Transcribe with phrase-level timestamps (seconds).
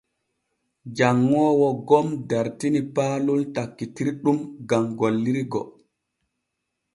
[0.97, 4.37] Janŋoowo gom dartini paalon takkirɗum
[4.69, 5.61] gam gollirgo.